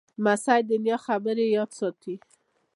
لمسی 0.19 0.59
د 0.69 0.71
نیا 0.83 0.97
خبرې 1.05 1.45
یاد 1.55 1.69
ساتي. 1.79 2.15